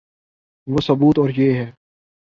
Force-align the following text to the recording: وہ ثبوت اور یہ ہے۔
وہ 0.67 0.81
ثبوت 0.81 1.19
اور 1.19 1.29
یہ 1.29 1.53
ہے۔ 1.53 1.71